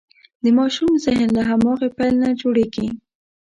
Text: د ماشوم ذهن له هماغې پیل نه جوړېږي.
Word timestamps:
د 0.43 0.45
ماشوم 0.57 0.91
ذهن 1.05 1.29
له 1.37 1.41
هماغې 1.49 1.89
پیل 1.97 2.15
نه 2.23 2.29
جوړېږي. 2.41 2.87